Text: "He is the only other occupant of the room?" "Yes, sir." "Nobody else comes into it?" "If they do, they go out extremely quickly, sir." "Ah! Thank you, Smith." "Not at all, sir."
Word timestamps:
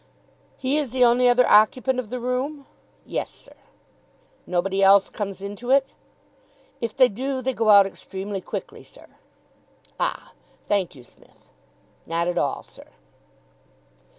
"He 0.57 0.79
is 0.79 0.89
the 0.89 1.05
only 1.05 1.29
other 1.29 1.47
occupant 1.47 1.99
of 1.99 2.09
the 2.09 2.19
room?" 2.19 2.65
"Yes, 3.05 3.29
sir." 3.29 3.53
"Nobody 4.47 4.81
else 4.81 5.09
comes 5.09 5.43
into 5.43 5.69
it?" 5.69 5.93
"If 6.81 6.97
they 6.97 7.07
do, 7.07 7.43
they 7.43 7.53
go 7.53 7.69
out 7.69 7.85
extremely 7.85 8.41
quickly, 8.41 8.83
sir." 8.83 9.05
"Ah! 9.99 10.31
Thank 10.65 10.95
you, 10.95 11.03
Smith." 11.03 11.51
"Not 12.07 12.27
at 12.27 12.39
all, 12.39 12.63
sir." 12.63 12.87